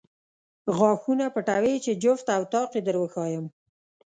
[0.77, 3.45] غاښونه پټوې چې جفت او طاق یې در وښایم.